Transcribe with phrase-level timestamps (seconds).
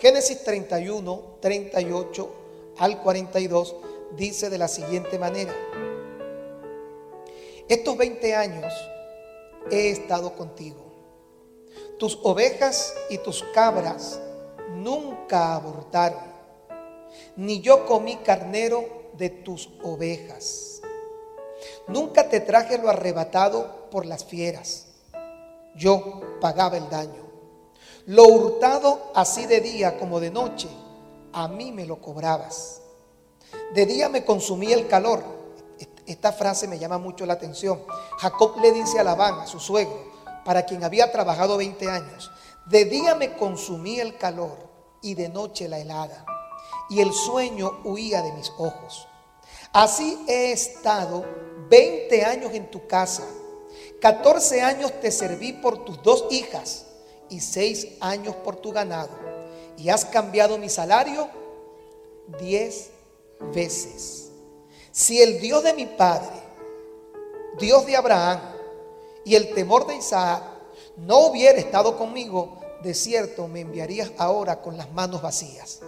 [0.00, 2.30] Génesis 31, 38
[2.78, 3.76] al 42
[4.16, 5.54] dice de la siguiente manera.
[7.68, 8.72] Estos 20 años
[9.70, 10.82] he estado contigo.
[11.98, 14.18] Tus ovejas y tus cabras
[14.70, 16.24] nunca abortaron,
[17.36, 20.80] ni yo comí carnero de tus ovejas.
[21.88, 24.86] Nunca te traje lo arrebatado por las fieras.
[25.74, 27.29] Yo pagaba el daño.
[28.10, 30.68] Lo hurtado así de día como de noche,
[31.32, 32.82] a mí me lo cobrabas.
[33.72, 35.22] De día me consumía el calor.
[36.06, 37.84] Esta frase me llama mucho la atención.
[38.18, 40.10] Jacob le dice a Labán, a su suegro,
[40.44, 42.32] para quien había trabajado 20 años,
[42.66, 44.58] de día me consumía el calor
[45.00, 46.26] y de noche la helada,
[46.88, 49.06] y el sueño huía de mis ojos.
[49.72, 51.24] Así he estado
[51.68, 53.22] 20 años en tu casa,
[54.00, 56.86] 14 años te serví por tus dos hijas
[57.30, 59.10] y 6 años por tu ganado,
[59.76, 61.28] y has cambiado mi salario
[62.38, 62.90] 10
[63.54, 64.30] veces.
[64.92, 66.36] Si el Dios de mi padre,
[67.58, 68.40] Dios de Abraham
[69.24, 70.42] y el temor de Isaac
[70.96, 75.80] no hubiera estado conmigo, de cierto me enviarías ahora con las manos vacías.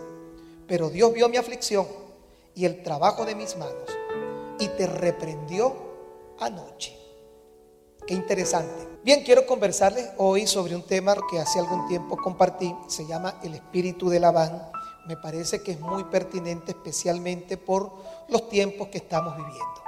[0.66, 1.86] Pero Dios vio mi aflicción
[2.54, 3.90] y el trabajo de mis manos
[4.58, 5.74] y te reprendió
[6.38, 7.01] anoche.
[8.06, 8.88] Qué interesante.
[9.04, 12.74] Bien, quiero conversarles hoy sobre un tema que hace algún tiempo compartí.
[12.88, 14.70] Se llama el espíritu de Labán.
[15.06, 17.92] Me parece que es muy pertinente, especialmente por
[18.28, 19.82] los tiempos que estamos viviendo.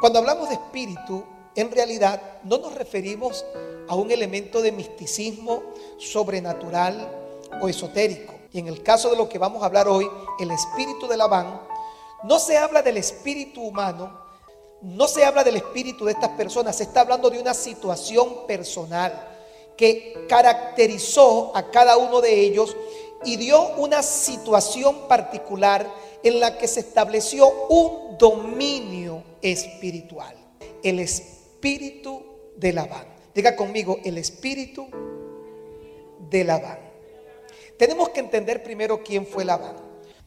[0.00, 3.44] Cuando hablamos de espíritu, en realidad no nos referimos
[3.88, 5.62] a un elemento de misticismo
[5.98, 7.08] sobrenatural
[7.62, 8.34] o esotérico.
[8.52, 10.08] Y en el caso de lo que vamos a hablar hoy,
[10.40, 11.60] el espíritu de Labán,
[12.24, 14.25] no se habla del espíritu humano,
[14.86, 19.28] no se habla del espíritu de estas personas, se está hablando de una situación personal
[19.76, 22.76] que caracterizó a cada uno de ellos
[23.24, 25.86] y dio una situación particular
[26.22, 30.34] en la que se estableció un dominio espiritual.
[30.82, 32.22] El espíritu
[32.56, 33.06] de Labán.
[33.34, 34.86] Diga conmigo, el espíritu
[36.30, 36.78] de Labán.
[37.76, 39.76] Tenemos que entender primero quién fue Labán.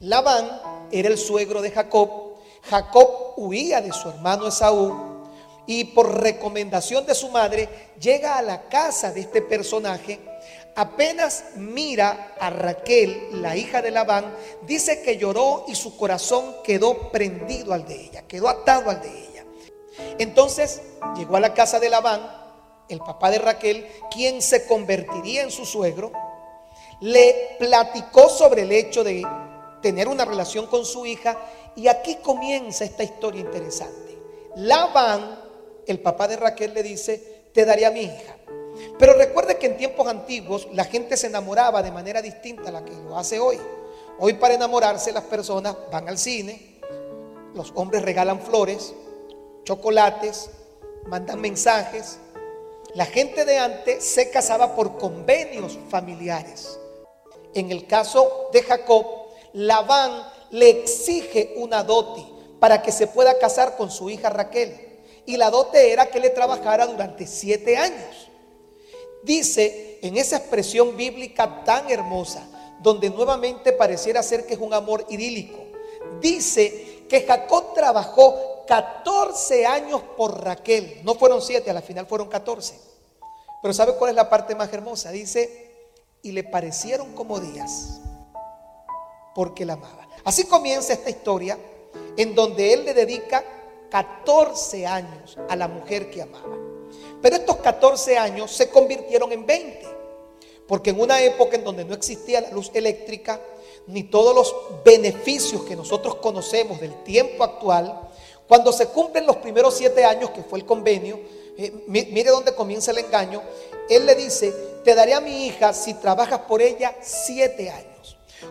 [0.01, 2.28] Labán era el suegro de Jacob
[2.63, 5.19] Jacob huía de su hermano Esaú
[5.65, 10.19] y por recomendación de su madre llega a la casa de este personaje.
[10.75, 14.33] Apenas mira a Raquel, la hija de Labán,
[14.63, 19.09] dice que lloró y su corazón quedó prendido al de ella, quedó atado al de
[19.09, 19.45] ella.
[20.17, 20.81] Entonces
[21.15, 22.21] llegó a la casa de Labán,
[22.87, 26.11] el papá de Raquel, quien se convertiría en su suegro,
[27.01, 29.25] le platicó sobre el hecho de
[29.81, 31.37] tener una relación con su hija
[31.75, 34.17] y aquí comienza esta historia interesante.
[34.55, 35.39] Labán,
[35.87, 38.35] el papá de Raquel, le dice, te daré a mi hija.
[38.97, 42.85] Pero recuerde que en tiempos antiguos la gente se enamoraba de manera distinta a la
[42.85, 43.59] que lo hace hoy.
[44.19, 46.79] Hoy para enamorarse las personas van al cine,
[47.53, 48.93] los hombres regalan flores,
[49.63, 50.49] chocolates,
[51.07, 52.19] mandan mensajes.
[52.95, 56.79] La gente de antes se casaba por convenios familiares.
[57.53, 59.05] En el caso de Jacob,
[59.53, 62.25] Labán le exige una dote
[62.59, 64.99] para que se pueda casar con su hija Raquel.
[65.25, 68.29] Y la dote era que le trabajara durante siete años.
[69.23, 72.47] Dice en esa expresión bíblica tan hermosa,
[72.81, 75.59] donde nuevamente pareciera ser que es un amor idílico,
[76.21, 81.01] dice que Jacob trabajó 14 años por Raquel.
[81.03, 82.75] No fueron siete, a la final fueron 14.
[83.61, 85.11] Pero ¿sabe cuál es la parte más hermosa?
[85.11, 85.69] Dice,
[86.21, 87.99] y le parecieron como días,
[89.33, 90.07] porque la amaba.
[90.23, 91.57] Así comienza esta historia
[92.17, 93.43] en donde él le dedica
[93.89, 96.57] 14 años a la mujer que amaba.
[97.21, 99.87] Pero estos 14 años se convirtieron en 20,
[100.67, 103.39] porque en una época en donde no existía la luz eléctrica,
[103.87, 108.09] ni todos los beneficios que nosotros conocemos del tiempo actual,
[108.47, 111.19] cuando se cumplen los primeros siete años, que fue el convenio,
[111.57, 113.41] eh, mire dónde comienza el engaño,
[113.89, 114.53] él le dice,
[114.83, 117.88] te daré a mi hija si trabajas por ella siete años.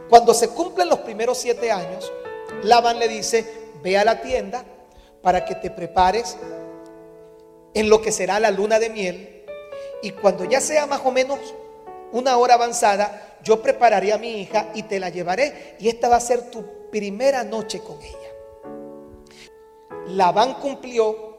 [0.09, 2.11] Cuando se cumplen los primeros siete años,
[2.63, 4.65] Labán le dice, ve a la tienda
[5.23, 6.37] para que te prepares
[7.75, 9.45] en lo que será la luna de miel.
[10.03, 11.39] Y cuando ya sea más o menos
[12.13, 15.77] una hora avanzada, yo prepararé a mi hija y te la llevaré.
[15.79, 18.17] Y esta va a ser tu primera noche con ella.
[20.09, 21.39] Labán cumplió,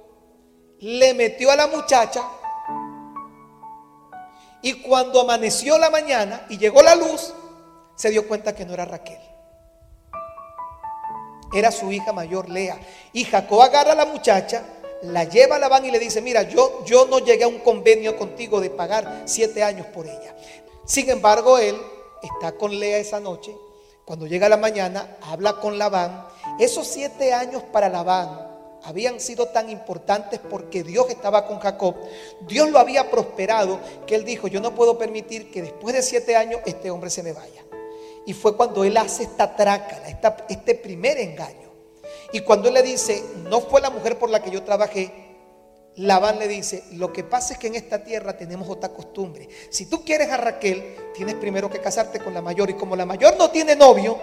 [0.79, 2.23] le metió a la muchacha.
[4.61, 7.33] Y cuando amaneció la mañana y llegó la luz,
[7.99, 9.19] se dio cuenta que no era Raquel.
[11.53, 12.79] Era su hija mayor, Lea.
[13.11, 14.63] Y Jacob agarra a la muchacha,
[15.01, 18.15] la lleva a Labán y le dice, mira, yo, yo no llegué a un convenio
[18.15, 20.33] contigo de pagar siete años por ella.
[20.85, 21.75] Sin embargo, él
[22.23, 23.53] está con Lea esa noche.
[24.05, 26.25] Cuando llega la mañana, habla con Labán.
[26.57, 28.47] Esos siete años para Labán
[28.85, 31.95] habían sido tan importantes porque Dios estaba con Jacob.
[32.47, 36.37] Dios lo había prosperado que él dijo, yo no puedo permitir que después de siete
[36.37, 37.65] años este hombre se me vaya.
[38.25, 40.07] Y fue cuando él hace esta trácala,
[40.49, 41.69] este primer engaño.
[42.31, 45.29] Y cuando él le dice, no fue la mujer por la que yo trabajé,
[45.95, 49.49] Labán le dice, lo que pasa es que en esta tierra tenemos otra costumbre.
[49.69, 52.69] Si tú quieres a Raquel, tienes primero que casarte con la mayor.
[52.69, 54.17] Y como la mayor no tiene novio,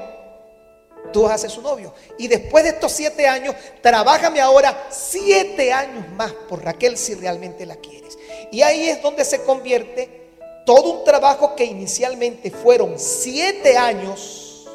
[1.13, 1.93] tú vas a ser su novio.
[2.19, 7.67] Y después de estos siete años, trabájame ahora siete años más por Raquel si realmente
[7.67, 8.17] la quieres.
[8.51, 10.26] Y ahí es donde se convierte
[10.67, 14.69] todo un trabajo que inicialmente fueron siete años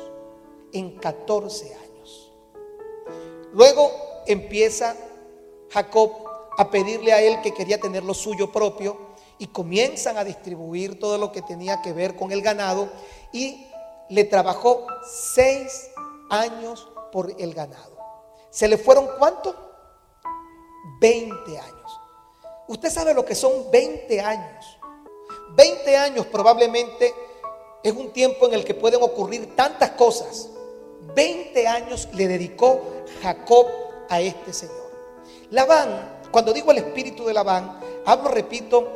[0.71, 2.31] en 14 años.
[3.51, 3.91] Luego
[4.25, 4.95] empieza
[5.69, 6.13] Jacob
[6.57, 11.17] a pedirle a él que quería tener lo suyo propio y comienzan a distribuir todo
[11.17, 12.89] lo que tenía que ver con el ganado
[13.33, 13.67] y
[14.09, 15.91] le trabajó seis
[16.29, 17.97] años por el ganado.
[18.49, 19.55] ¿Se le fueron cuánto?
[21.01, 21.99] 20 años.
[22.69, 24.77] Usted sabe lo que son 20 años.
[25.55, 27.13] 20 años probablemente
[27.83, 30.49] es un tiempo en el que pueden ocurrir tantas cosas.
[31.15, 32.81] 20 años le dedicó
[33.21, 33.67] Jacob
[34.09, 34.91] a este señor.
[35.49, 38.87] Labán cuando digo el espíritu de Labán, hablo, repito,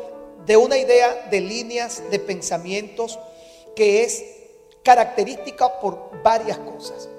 [0.45, 3.19] de una idea de líneas de pensamientos
[3.75, 4.23] que es
[4.81, 7.09] característica por varias cosas.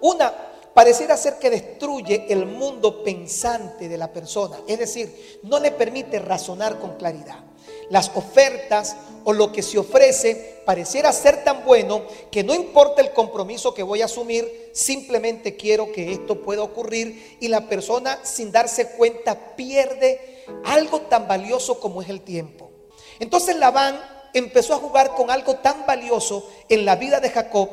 [0.00, 0.34] Una,
[0.74, 6.18] pareciera ser que destruye el mundo pensante de la persona, es decir, no le permite
[6.18, 7.38] razonar con claridad.
[7.90, 13.12] Las ofertas o lo que se ofrece pareciera ser tan bueno que no importa el
[13.12, 18.52] compromiso que voy a asumir, simplemente quiero que esto pueda ocurrir y la persona sin
[18.52, 22.70] darse cuenta pierde algo tan valioso como es el tiempo.
[23.20, 24.00] Entonces Labán
[24.32, 27.68] empezó a jugar con algo tan valioso en la vida de Jacob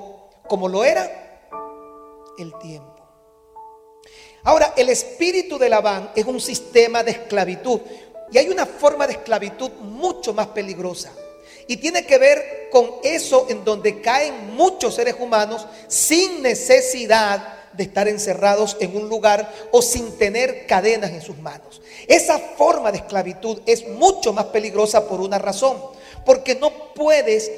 [0.47, 1.41] como lo era
[2.37, 2.91] el tiempo.
[4.43, 7.79] Ahora, el espíritu de Labán es un sistema de esclavitud.
[8.31, 11.11] Y hay una forma de esclavitud mucho más peligrosa.
[11.67, 17.83] Y tiene que ver con eso en donde caen muchos seres humanos sin necesidad de
[17.83, 21.81] estar encerrados en un lugar o sin tener cadenas en sus manos.
[22.07, 25.77] Esa forma de esclavitud es mucho más peligrosa por una razón.
[26.25, 27.51] Porque no puedes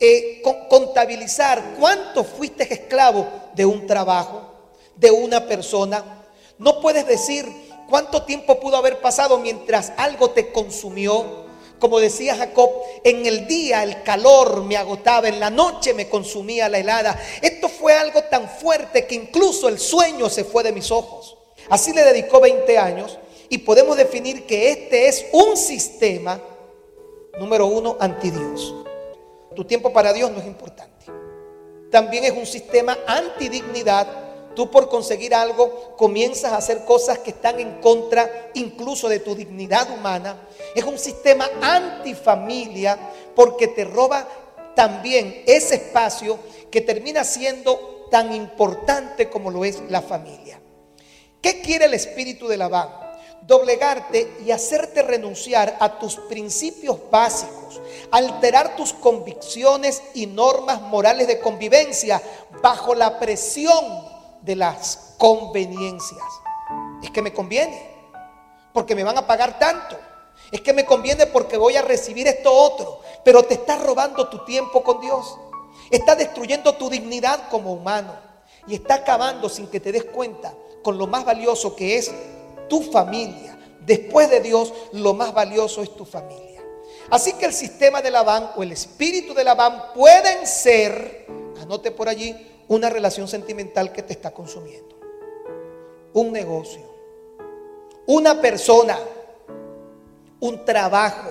[0.00, 4.54] eh, contabilizar cuánto fuiste esclavo de un trabajo,
[4.96, 6.24] de una persona.
[6.58, 7.46] No puedes decir
[7.88, 11.46] ¿Cuánto tiempo pudo haber pasado mientras algo te consumió?
[11.78, 12.70] Como decía Jacob,
[13.02, 17.18] en el día el calor me agotaba, en la noche me consumía la helada.
[17.40, 21.38] Esto fue algo tan fuerte que incluso el sueño se fue de mis ojos.
[21.70, 23.18] Así le dedicó 20 años
[23.48, 26.40] y podemos definir que este es un sistema,
[27.38, 28.74] número uno, anti Dios.
[29.56, 31.06] Tu tiempo para Dios no es importante.
[31.90, 34.27] También es un sistema antidignidad
[34.58, 39.36] Tú por conseguir algo comienzas a hacer cosas que están en contra incluso de tu
[39.36, 40.48] dignidad humana.
[40.74, 42.98] Es un sistema antifamilia
[43.36, 44.26] porque te roba
[44.74, 46.40] también ese espacio
[46.72, 50.60] que termina siendo tan importante como lo es la familia.
[51.40, 52.88] ¿Qué quiere el espíritu de Labán?
[53.42, 61.38] Doblegarte y hacerte renunciar a tus principios básicos, alterar tus convicciones y normas morales de
[61.38, 62.20] convivencia
[62.60, 66.22] bajo la presión de las conveniencias.
[67.02, 67.90] Es que me conviene,
[68.72, 69.96] porque me van a pagar tanto.
[70.52, 73.00] Es que me conviene porque voy a recibir esto otro.
[73.24, 75.38] Pero te estás robando tu tiempo con Dios.
[75.90, 78.14] Está destruyendo tu dignidad como humano.
[78.66, 82.10] Y está acabando sin que te des cuenta con lo más valioso que es
[82.68, 83.58] tu familia.
[83.80, 86.62] Después de Dios, lo más valioso es tu familia.
[87.10, 91.26] Así que el sistema de Labán o el espíritu de Labán pueden ser,
[91.60, 92.36] anote por allí,
[92.68, 94.96] una relación sentimental que te está consumiendo.
[96.12, 96.82] Un negocio.
[98.06, 98.98] Una persona.
[100.40, 101.30] Un trabajo.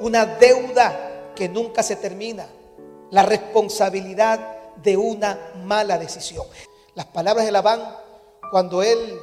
[0.00, 2.46] Una deuda que nunca se termina.
[3.10, 6.46] La responsabilidad de una mala decisión.
[6.94, 7.80] Las palabras de Labán
[8.50, 9.18] cuando él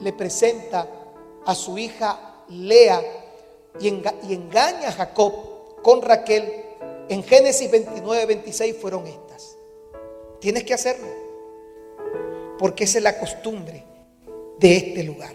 [0.00, 0.86] le presenta
[1.44, 3.02] a su hija Lea
[3.80, 6.64] y, engaña a Jacob con Raquel
[7.08, 9.25] en Génesis 29, 26 fueron estas.
[10.40, 11.06] Tienes que hacerlo.
[12.58, 13.84] Porque esa es la costumbre
[14.58, 15.32] de este lugar.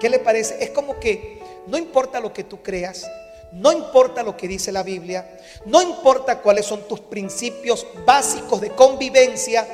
[0.00, 0.62] ¿Qué le parece?
[0.62, 3.06] Es como que no importa lo que tú creas,
[3.52, 8.70] no importa lo que dice la Biblia, no importa cuáles son tus principios básicos de
[8.70, 9.66] convivencia,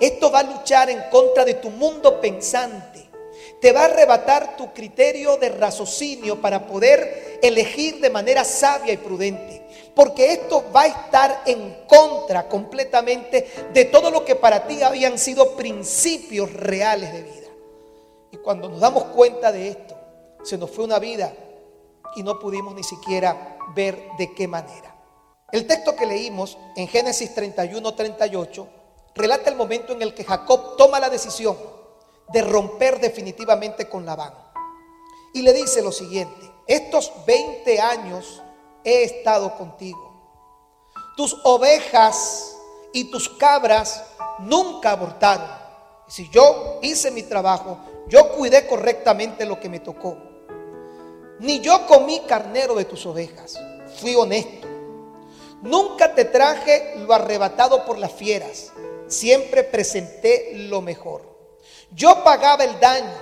[0.00, 3.04] esto va a luchar en contra de tu mundo pensante.
[3.60, 8.98] Te va a arrebatar tu criterio de raciocinio para poder elegir de manera sabia y
[8.98, 9.65] prudente.
[9.96, 15.18] Porque esto va a estar en contra completamente de todo lo que para ti habían
[15.18, 17.48] sido principios reales de vida.
[18.30, 19.96] Y cuando nos damos cuenta de esto,
[20.44, 21.32] se nos fue una vida
[22.14, 24.94] y no pudimos ni siquiera ver de qué manera.
[25.50, 28.68] El texto que leímos en Génesis 31, 38
[29.14, 31.56] relata el momento en el que Jacob toma la decisión
[32.34, 34.34] de romper definitivamente con Labán.
[35.32, 38.42] Y le dice lo siguiente, estos 20 años
[38.86, 40.14] he estado contigo.
[41.16, 42.56] Tus ovejas
[42.92, 44.04] y tus cabras
[44.38, 45.48] nunca abortaron.
[46.06, 50.16] Si yo hice mi trabajo, yo cuidé correctamente lo que me tocó.
[51.40, 53.60] Ni yo comí carnero de tus ovejas.
[54.00, 54.68] Fui honesto.
[55.62, 58.72] Nunca te traje lo arrebatado por las fieras.
[59.08, 61.22] Siempre presenté lo mejor.
[61.90, 63.12] Yo pagaba el daño,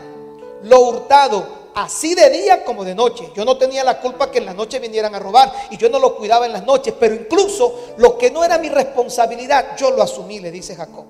[0.62, 3.30] lo hurtado, así de día como de noche.
[3.34, 5.98] Yo no tenía la culpa que en la noche vinieran a robar y yo no
[5.98, 10.02] lo cuidaba en las noches, pero incluso lo que no era mi responsabilidad, yo lo
[10.02, 11.06] asumí, le dice Jacob.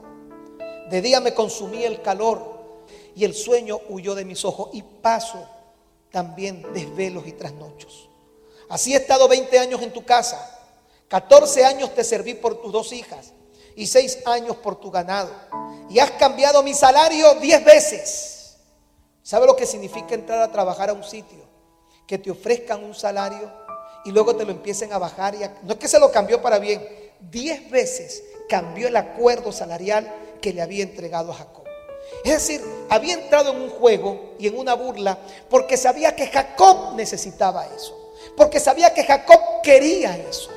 [0.89, 2.55] De día me consumía el calor
[3.15, 5.47] y el sueño huyó de mis ojos y paso
[6.11, 8.09] también desvelos y trasnochos.
[8.69, 10.51] Así he estado 20 años en tu casa,
[11.09, 13.33] 14 años te serví por tus dos hijas
[13.77, 15.31] y 6 años por tu ganado
[15.91, 18.34] y has cambiado mi salario 10 veces.
[19.25, 21.39] ¿Sabe lo que significa entrar a trabajar a un sitio?
[22.07, 23.51] Que te ofrezcan un salario
[24.05, 25.35] y luego te lo empiecen a bajar.
[25.35, 26.87] Y no es que se lo cambió para bien,
[27.21, 31.65] diez veces cambió el acuerdo salarial que le había entregado a Jacob.
[32.23, 36.95] Es decir, había entrado en un juego y en una burla porque sabía que Jacob
[36.95, 38.13] necesitaba eso.
[38.37, 40.51] Porque sabía que Jacob quería eso.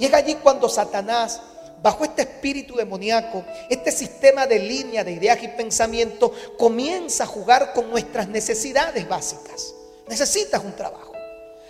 [0.00, 1.40] Y es allí cuando Satanás
[1.82, 7.72] bajo este espíritu demoníaco, este sistema de línea de ideas y pensamiento comienza a jugar
[7.72, 9.74] con nuestras necesidades básicas.
[10.08, 11.12] Necesitas un trabajo.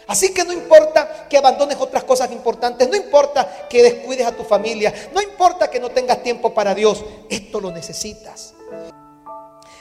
[0.07, 4.43] Así que no importa que abandones otras cosas importantes, no importa que descuides a tu
[4.43, 8.55] familia, no importa que no tengas tiempo para Dios, esto lo necesitas.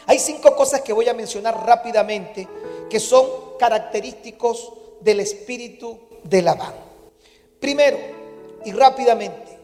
[0.06, 2.48] Hay cinco cosas que voy a mencionar rápidamente
[2.90, 6.74] que son característicos del espíritu de Labán.
[7.60, 7.98] Primero,
[8.66, 9.59] y rápidamente,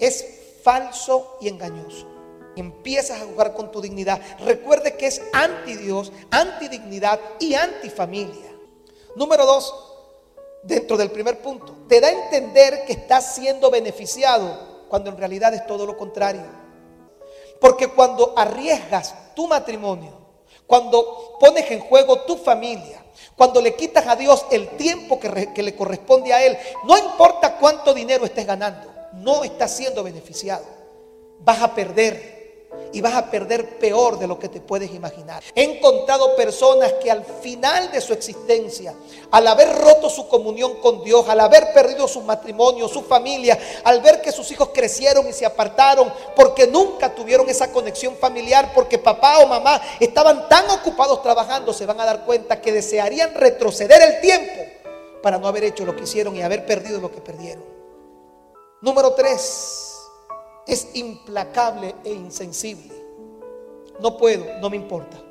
[0.00, 0.24] es
[0.62, 2.06] falso y engañoso.
[2.56, 4.20] Empiezas a jugar con tu dignidad.
[4.40, 8.50] Recuerde que es anti Dios, anti dignidad y anti familia.
[9.14, 9.74] Número dos,
[10.62, 15.54] dentro del primer punto, te da a entender que estás siendo beneficiado cuando en realidad
[15.54, 16.44] es todo lo contrario.
[17.60, 20.12] Porque cuando arriesgas tu matrimonio,
[20.66, 23.04] cuando pones en juego tu familia,
[23.36, 27.56] cuando le quitas a Dios el tiempo que, que le corresponde a Él, no importa
[27.58, 30.64] cuánto dinero estés ganando, no estás siendo beneficiado.
[31.40, 32.40] Vas a perder
[32.92, 35.42] y vas a perder peor de lo que te puedes imaginar.
[35.54, 38.94] He encontrado personas que al final de su existencia,
[39.30, 44.00] al haber roto su comunión con Dios, al haber perdido su matrimonio, su familia, al
[44.00, 48.98] ver que sus hijos crecieron y se apartaron porque nunca tuvieron esa conexión familiar, porque
[48.98, 54.02] papá o mamá estaban tan ocupados trabajando, se van a dar cuenta que desearían retroceder
[54.02, 54.62] el tiempo
[55.22, 57.79] para no haber hecho lo que hicieron y haber perdido lo que perdieron.
[58.82, 59.98] Número tres,
[60.66, 62.94] es implacable e insensible.
[64.00, 65.22] No puedo, no me importa.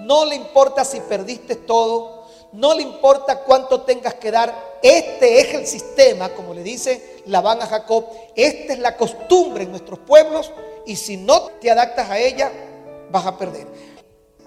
[0.00, 4.78] No le importa si perdiste todo, no le importa cuánto tengas que dar.
[4.82, 8.06] Este es el sistema, como le dice Labán a Jacob.
[8.34, 10.50] Esta es la costumbre en nuestros pueblos
[10.86, 12.50] y si no te adaptas a ella,
[13.12, 13.68] vas a perder.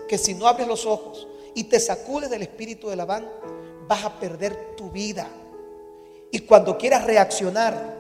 [0.10, 3.32] Que si no abres los ojos y te sacudes del espíritu de Labán,
[3.88, 5.30] vas a perder tu vida.
[6.32, 7.99] Y cuando quieras reaccionar,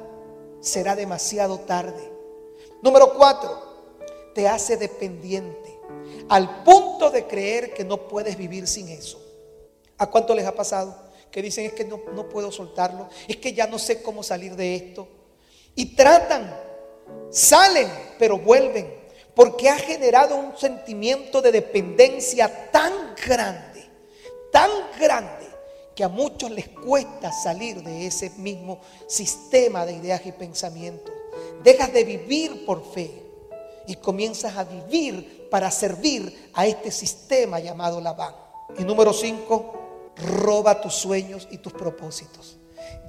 [0.59, 2.11] será demasiado tarde.
[2.81, 3.93] Número cuatro,
[4.33, 5.77] te hace dependiente
[6.29, 9.21] al punto de creer que no puedes vivir sin eso.
[9.97, 11.09] ¿A cuánto les ha pasado?
[11.31, 14.55] Que dicen es que no, no puedo soltarlo, es que ya no sé cómo salir
[14.55, 15.07] de esto.
[15.75, 16.55] Y tratan,
[17.29, 18.93] salen, pero vuelven,
[19.35, 23.85] porque ha generado un sentimiento de dependencia tan grande,
[24.51, 25.38] tan grande
[25.99, 31.13] que a muchos les cuesta salir de ese mismo sistema de ideas y pensamientos.
[31.61, 33.21] Dejas de vivir por fe
[33.85, 38.33] y comienzas a vivir para servir a este sistema llamado Labán.
[38.77, 39.73] Y número cinco,
[40.15, 42.55] roba tus sueños y tus propósitos.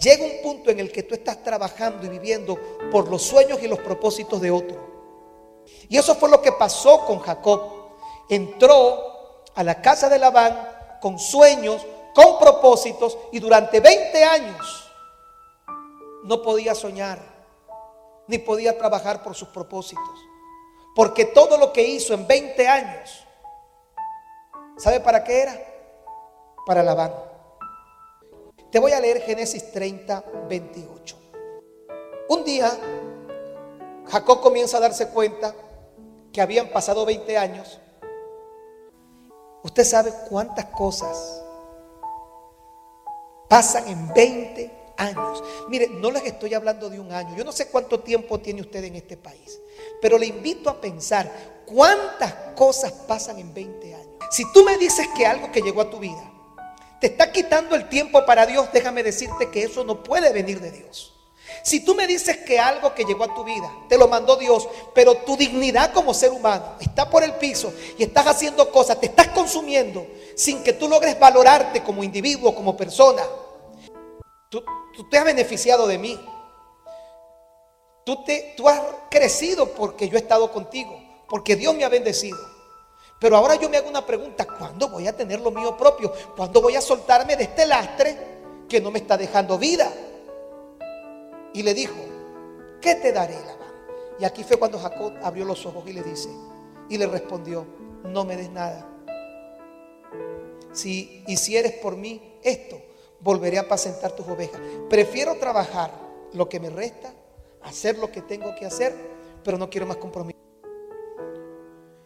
[0.01, 2.59] Llega un punto en el que tú estás trabajando y viviendo
[2.91, 5.63] por los sueños y los propósitos de otro.
[5.89, 7.71] Y eso fue lo que pasó con Jacob.
[8.29, 14.91] Entró a la casa de Labán con sueños, con propósitos y durante 20 años
[16.25, 17.19] no podía soñar
[18.27, 20.19] ni podía trabajar por sus propósitos.
[20.95, 23.25] Porque todo lo que hizo en 20 años,
[24.77, 25.61] ¿sabe para qué era?
[26.67, 27.13] Para Labán.
[28.71, 31.17] Te voy a leer Génesis 30, 28.
[32.29, 32.71] Un día,
[34.07, 35.55] Jacob comienza a darse cuenta
[36.33, 37.81] que habían pasado 20 años.
[39.65, 41.43] Usted sabe cuántas cosas
[43.51, 45.43] pasan en 20 años.
[45.69, 47.37] Mire, no les estoy hablando de un año.
[47.37, 49.61] Yo no sé cuánto tiempo tiene usted en este país.
[50.01, 51.29] Pero le invito a pensar
[51.67, 54.07] cuántas cosas pasan en 20 años.
[54.31, 56.33] Si tú me dices que algo que llegó a tu vida
[57.01, 60.71] te está quitando el tiempo para Dios, déjame decirte que eso no puede venir de
[60.71, 61.20] Dios.
[61.63, 64.69] Si tú me dices que algo que llegó a tu vida te lo mandó Dios,
[64.95, 69.07] pero tu dignidad como ser humano está por el piso y estás haciendo cosas, te
[69.07, 73.23] estás consumiendo sin que tú logres valorarte como individuo, como persona,
[74.49, 74.65] tú,
[75.11, 76.21] te has beneficiado de mí.
[78.05, 78.81] Tú, te, tú has
[79.11, 82.39] crecido porque yo he estado contigo, porque Dios me ha bendecido.
[83.21, 86.11] Pero ahora yo me hago una pregunta, ¿cuándo voy a tener lo mío propio?
[86.35, 88.17] ¿Cuándo voy a soltarme de este lastre
[88.67, 89.93] que no me está dejando vida?
[91.53, 91.95] Y le dijo,
[92.81, 93.71] ¿qué te daré, Labán?
[94.19, 96.29] Y aquí fue cuando Jacob abrió los ojos y le dice,
[96.89, 97.67] y le respondió,
[98.05, 98.87] no me des nada.
[100.73, 102.81] Si hicieres por mí esto,
[103.21, 104.61] volveré a apacentar tus ovejas.
[104.89, 105.91] Prefiero trabajar
[106.33, 107.13] lo que me resta,
[107.63, 108.95] hacer lo que tengo que hacer,
[109.43, 110.39] pero no quiero más compromiso.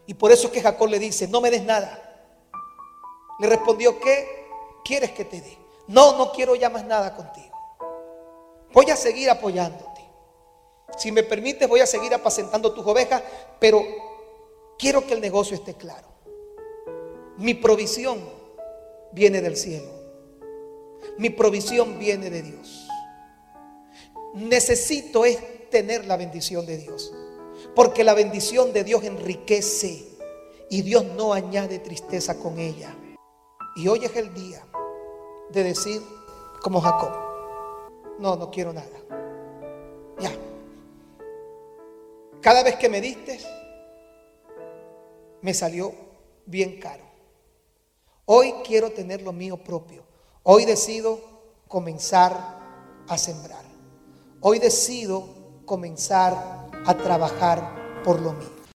[0.06, 2.00] Y por eso es que Jacob le dice, no me des nada.
[3.40, 4.46] Le respondió, ¿qué
[4.84, 5.58] quieres que te dé?
[5.88, 7.53] No, no quiero ya más nada contigo.
[8.74, 10.02] Voy a seguir apoyándote.
[10.98, 13.22] Si me permites, voy a seguir apacentando tus ovejas,
[13.60, 13.82] pero
[14.78, 16.08] quiero que el negocio esté claro.
[17.38, 18.20] Mi provisión
[19.12, 19.90] viene del cielo.
[21.18, 22.88] Mi provisión viene de Dios.
[24.34, 27.12] Necesito es tener la bendición de Dios.
[27.74, 30.04] Porque la bendición de Dios enriquece
[30.68, 32.94] y Dios no añade tristeza con ella.
[33.76, 34.64] Y hoy es el día
[35.50, 36.02] de decir
[36.62, 37.23] como Jacob,
[38.18, 38.98] no, no quiero nada.
[40.20, 40.32] Ya.
[42.40, 43.40] Cada vez que me diste,
[45.40, 45.92] me salió
[46.46, 47.04] bien caro.
[48.26, 50.02] Hoy quiero tener lo mío propio.
[50.42, 51.20] Hoy decido
[51.68, 52.32] comenzar
[53.08, 53.64] a sembrar.
[54.40, 55.26] Hoy decido
[55.66, 58.53] comenzar a trabajar por lo mío.